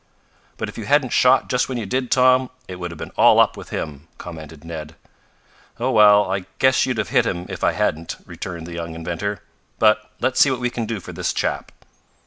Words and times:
"But 0.57 0.67
if 0.67 0.79
you 0.79 0.85
hadn't 0.85 1.11
shot 1.13 1.47
just 1.47 1.69
when 1.69 1.77
you 1.77 1.85
did, 1.85 2.09
Tom, 2.09 2.49
it 2.67 2.77
would 2.77 2.89
have 2.89 2.97
been 2.97 3.11
all 3.15 3.39
up 3.39 3.55
with 3.55 3.69
him," 3.69 4.07
commented 4.17 4.63
Ned. 4.63 4.95
"Oh, 5.79 5.91
well, 5.91 6.31
I 6.31 6.47
guess 6.57 6.87
you'd 6.87 6.97
have 6.97 7.09
hit 7.09 7.27
him 7.27 7.45
if 7.49 7.63
I 7.63 7.73
hadn't," 7.73 8.17
returned 8.25 8.65
the 8.65 8.73
young 8.73 8.95
inventor. 8.95 9.43
"But 9.77 10.09
let's 10.19 10.39
see 10.39 10.49
what 10.49 10.59
we 10.59 10.71
can 10.71 10.87
do 10.87 10.99
for 11.01 11.13
this 11.13 11.31
chap." 11.33 11.71